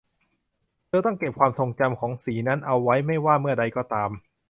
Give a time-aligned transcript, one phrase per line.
[0.87, 4.09] เธอจะต้องเก็บความทรงจำของสีนั้นเอาไว้ไม่ว่าเมื่อใดก็ตาม